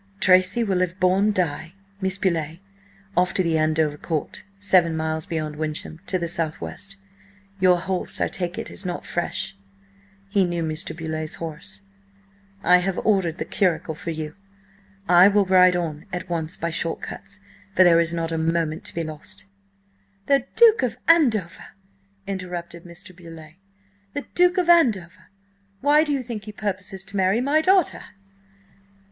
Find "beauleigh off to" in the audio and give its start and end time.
2.17-3.55